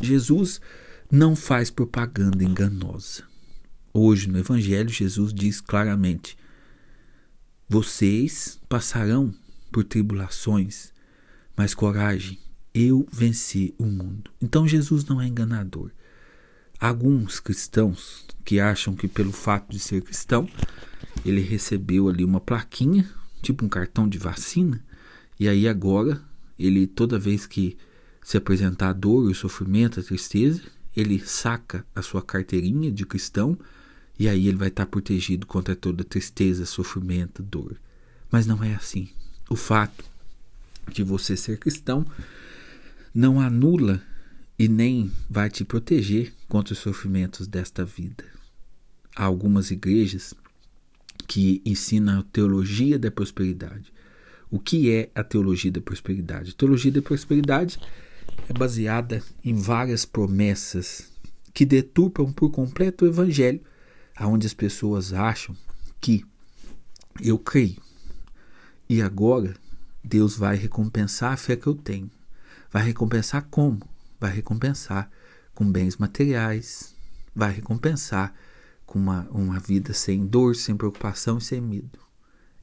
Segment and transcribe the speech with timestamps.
[0.00, 0.60] Jesus
[1.10, 3.24] não faz propaganda enganosa.
[3.92, 6.36] Hoje no Evangelho, Jesus diz claramente:
[7.68, 9.34] Vocês passarão
[9.72, 10.92] por tribulações,
[11.56, 12.38] mas coragem,
[12.74, 14.30] eu venci o mundo.
[14.40, 15.90] Então Jesus não é enganador.
[16.78, 20.46] Alguns cristãos que acham que pelo fato de ser cristão,
[21.24, 23.08] ele recebeu ali uma plaquinha,
[23.40, 24.84] tipo um cartão de vacina,
[25.40, 26.22] e aí agora
[26.58, 27.78] ele toda vez que
[28.26, 30.60] se apresentar a dor, o sofrimento, a tristeza,
[30.96, 33.56] ele saca a sua carteirinha de cristão
[34.18, 37.76] e aí ele vai estar protegido contra toda tristeza, sofrimento, dor.
[38.28, 39.08] Mas não é assim.
[39.48, 40.04] O fato
[40.90, 42.04] de você ser cristão
[43.14, 44.02] não anula
[44.58, 48.24] e nem vai te proteger contra os sofrimentos desta vida.
[49.14, 50.34] Há algumas igrejas
[51.28, 53.92] que ensinam a teologia da prosperidade.
[54.50, 56.50] O que é a teologia da prosperidade?
[56.50, 57.78] A teologia da prosperidade
[58.48, 61.10] é baseada em várias promessas
[61.52, 63.60] que deturpam por completo o evangelho,
[64.14, 65.56] aonde as pessoas acham
[66.00, 66.24] que
[67.20, 67.86] eu creio
[68.88, 69.54] e agora
[70.02, 72.10] Deus vai recompensar a fé que eu tenho.
[72.70, 73.80] Vai recompensar como?
[74.20, 75.10] Vai recompensar
[75.54, 76.94] com bens materiais,
[77.34, 78.32] vai recompensar
[78.84, 81.98] com uma, uma vida sem dor, sem preocupação e sem medo.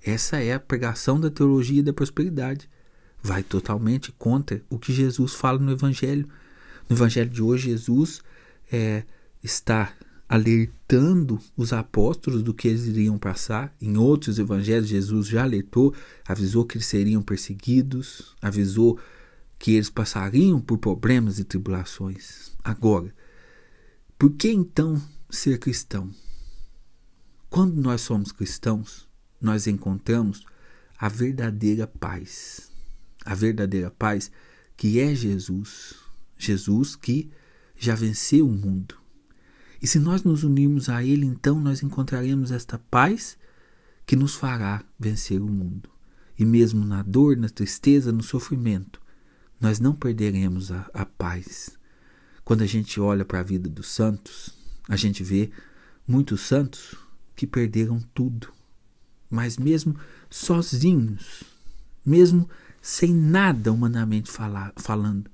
[0.02, 2.69] Essa é a pregação da teologia da prosperidade.
[3.23, 6.27] Vai totalmente contra o que Jesus fala no Evangelho.
[6.89, 8.21] No Evangelho de hoje, Jesus
[8.71, 9.05] é,
[9.41, 9.93] está
[10.27, 13.71] alertando os apóstolos do que eles iriam passar.
[13.79, 15.94] Em outros evangelhos, Jesus já alertou,
[16.27, 18.99] avisou que eles seriam perseguidos, avisou
[19.59, 22.51] que eles passariam por problemas e tribulações.
[22.63, 23.13] Agora,
[24.17, 26.09] por que então ser cristão?
[27.47, 29.07] Quando nós somos cristãos,
[29.39, 30.44] nós encontramos
[30.97, 32.72] a verdadeira paz.
[33.25, 34.31] A verdadeira paz
[34.75, 35.95] que é Jesus.
[36.38, 37.31] Jesus que
[37.77, 38.95] já venceu o mundo.
[39.81, 43.38] E se nós nos unirmos a Ele, então nós encontraremos esta paz
[44.05, 45.89] que nos fará vencer o mundo.
[46.38, 49.01] E mesmo na dor, na tristeza, no sofrimento,
[49.59, 51.78] nós não perderemos a, a paz.
[52.44, 54.53] Quando a gente olha para a vida dos santos,
[54.88, 55.51] a gente vê
[56.07, 56.95] muitos santos
[57.35, 58.50] que perderam tudo,
[59.29, 59.95] mas mesmo
[60.29, 61.44] sozinhos,
[62.05, 62.50] mesmo
[62.85, 65.31] sem nada humanamente falar, falando,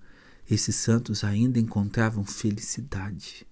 [0.47, 3.43] esses santos ainda encontravam felicidade.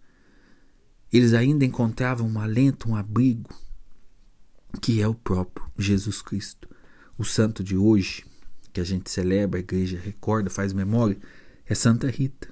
[1.12, 3.50] Eles ainda encontravam um alento, um abrigo,
[4.80, 6.70] que é o próprio Jesus Cristo.
[7.18, 8.24] O santo de hoje,
[8.72, 11.18] que a gente celebra, a igreja recorda, faz memória,
[11.66, 12.50] é Santa Rita.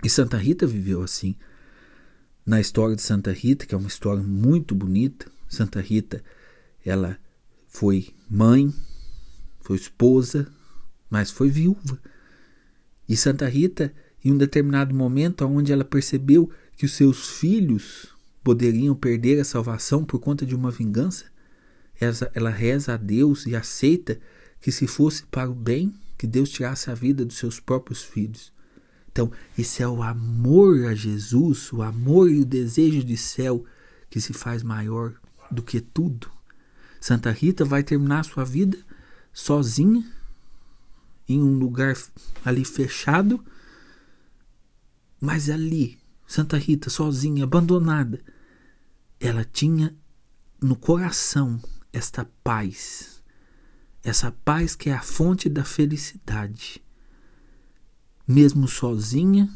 [0.00, 1.34] E Santa Rita viveu assim.
[2.46, 6.22] Na história de Santa Rita, que é uma história muito bonita, Santa Rita,
[6.84, 7.18] ela
[7.66, 8.72] foi mãe,
[9.62, 10.46] foi esposa,
[11.08, 11.98] mas foi viúva.
[13.08, 13.92] E Santa Rita,
[14.24, 18.08] em um determinado momento, onde ela percebeu que os seus filhos
[18.42, 21.26] poderiam perder a salvação por conta de uma vingança,
[22.34, 24.18] ela reza a Deus e aceita
[24.60, 28.52] que se fosse para o bem, que Deus tirasse a vida dos seus próprios filhos.
[29.10, 33.64] Então, esse é o amor a Jesus, o amor e o desejo de céu
[34.08, 35.14] que se faz maior
[35.50, 36.30] do que tudo.
[37.00, 38.78] Santa Rita vai terminar sua vida
[39.32, 40.04] sozinha,
[41.28, 41.96] em um lugar
[42.44, 43.44] ali fechado,
[45.20, 48.20] mas ali, Santa Rita, sozinha, abandonada,
[49.20, 49.96] ela tinha
[50.60, 51.60] no coração
[51.92, 53.12] esta paz
[54.02, 56.82] essa paz que é a fonte da felicidade.
[58.26, 59.48] Mesmo sozinha,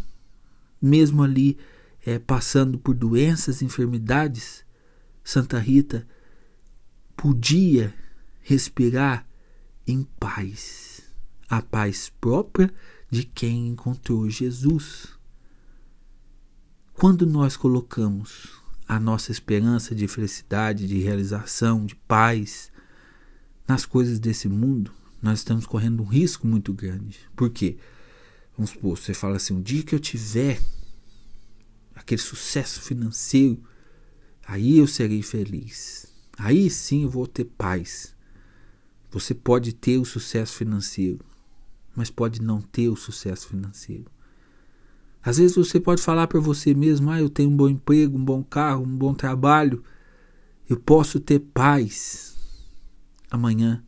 [0.80, 1.58] mesmo ali
[2.04, 4.64] é, passando por doenças, enfermidades,
[5.24, 6.06] Santa Rita
[7.16, 7.92] podia
[8.42, 9.26] respirar
[9.86, 11.02] em paz,
[11.48, 12.72] a paz própria
[13.10, 15.08] de quem encontrou Jesus.
[16.92, 18.48] Quando nós colocamos
[18.88, 22.72] a nossa esperança de felicidade, de realização, de paz,
[23.66, 27.18] nas coisas desse mundo, nós estamos correndo um risco muito grande.
[27.34, 27.76] Por quê?
[28.56, 30.60] Vamos supor, você fala assim: um dia que eu tiver
[31.94, 33.62] aquele sucesso financeiro,
[34.46, 36.06] aí eu serei feliz.
[36.38, 38.15] Aí sim eu vou ter paz.
[39.16, 41.24] Você pode ter o sucesso financeiro,
[41.94, 44.10] mas pode não ter o sucesso financeiro.
[45.22, 48.22] Às vezes você pode falar para você mesmo: ah, eu tenho um bom emprego, um
[48.22, 49.82] bom carro, um bom trabalho,
[50.68, 52.36] eu posso ter paz
[53.30, 53.82] amanhã,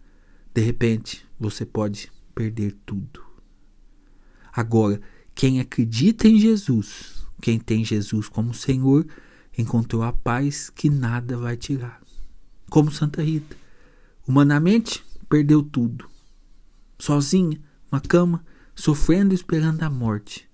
[0.55, 3.23] de repente, você pode perder tudo.
[4.51, 4.99] Agora,
[5.35, 9.07] quem acredita em Jesus, quem tem Jesus como Senhor,
[9.59, 12.01] encontrou a paz que nada vai tirar.
[12.71, 13.55] Como Santa Rita.
[14.27, 16.09] Humanamente, perdeu tudo.
[16.99, 17.61] Sozinha,
[17.91, 18.45] uma cama,
[18.75, 20.49] sofrendo e esperando a morte.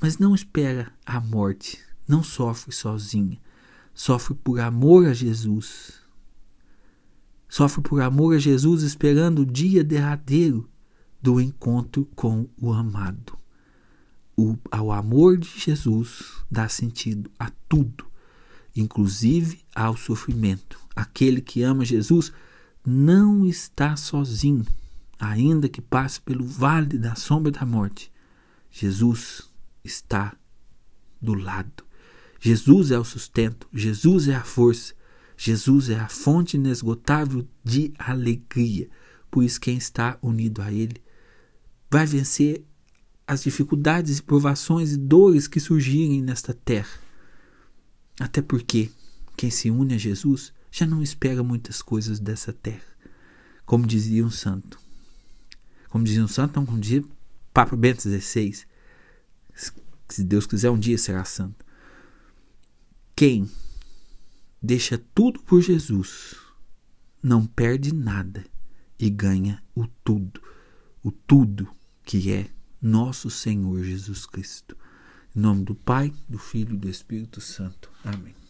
[0.00, 3.40] mas não espera a morte, não sofre sozinha,
[3.94, 6.00] sofre por amor a Jesus.
[7.48, 10.68] Sofre por amor a Jesus, esperando o dia derradeiro
[11.22, 13.38] do encontro com o amado.
[14.36, 18.04] O, ao amor de Jesus dá sentido a tudo,
[18.76, 20.78] inclusive ao sofrimento.
[20.94, 22.32] Aquele que ama Jesus
[22.86, 24.64] não está sozinho,
[25.18, 28.12] ainda que passe pelo vale da sombra da morte.
[28.70, 29.50] Jesus
[29.82, 30.36] está
[31.20, 31.84] do lado.
[32.38, 34.94] Jesus é o sustento, Jesus é a força,
[35.36, 38.88] Jesus é a fonte inesgotável de alegria.
[39.30, 41.02] Por isso, quem está unido a Ele
[41.90, 42.64] vai vencer
[43.26, 47.00] as dificuldades provações e dores que surgirem nesta terra.
[48.20, 48.90] Até porque
[49.36, 52.84] quem se une a Jesus já não espera muitas coisas dessa terra.
[53.64, 54.78] Como dizia um santo.
[55.88, 57.02] Como dizia um santo, não como dizia
[57.50, 58.66] Papa Bento XVI.
[60.06, 61.64] Se Deus quiser, um dia será santo.
[63.16, 63.50] Quem
[64.62, 66.36] deixa tudo por Jesus
[67.22, 68.44] não perde nada
[68.98, 70.42] e ganha o tudo.
[71.02, 71.74] O tudo
[72.04, 72.50] que é
[72.82, 74.76] nosso Senhor Jesus Cristo.
[75.34, 77.90] Em nome do Pai, do Filho e do Espírito Santo.
[78.04, 78.45] Amém.